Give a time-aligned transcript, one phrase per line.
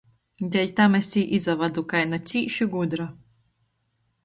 [0.53, 3.09] Deļ tam es i izavadu kai na cīši gudra...